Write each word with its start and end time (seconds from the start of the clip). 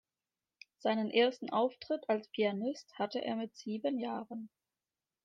Seinen 0.79 1.11
ersten 1.11 1.51
Auftritt 1.51 2.09
als 2.09 2.27
Pianist 2.29 2.91
hatte 2.97 3.23
er 3.23 3.35
mit 3.35 3.55
sieben 3.55 3.99
Jahren. 3.99 4.49